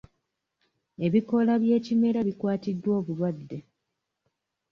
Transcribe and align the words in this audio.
Ebikoola 1.05 1.53
by'ekimera 1.63 2.19
bikwatiddwa 2.27 2.91
obulwadde. 2.99 3.57